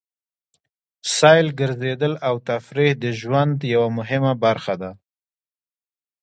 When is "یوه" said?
3.73-3.89